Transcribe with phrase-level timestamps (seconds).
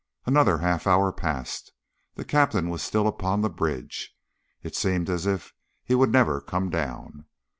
[0.25, 1.73] Another half hour passed.
[2.15, 4.17] The Captain was still upon the bridge.
[4.63, 7.25] It seemed as if he would never come down.